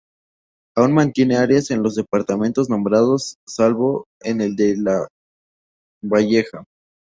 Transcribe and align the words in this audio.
Aún 0.75 0.93
mantiene 0.93 1.35
áreas 1.37 1.69
en 1.69 1.83
los 1.83 1.93
departamentos 1.93 2.67
nombrados 2.71 3.37
salvo 3.47 4.07
en 4.21 4.41
el 4.41 4.55
de 4.55 4.75
Lavalleja. 6.01 6.63